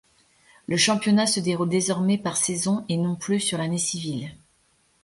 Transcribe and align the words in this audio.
Le 0.65 0.77
championnat 0.77 1.27
se 1.27 1.39
déroule 1.41 1.69
désormais 1.69 2.17
par 2.17 2.35
saison 2.35 2.85
et 2.89 2.97
non 2.97 3.15
plus 3.15 3.39
sur 3.39 3.59
l'année 3.59 3.77
civile. 3.77 4.35